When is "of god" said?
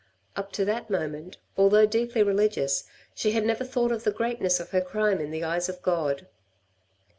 5.69-6.25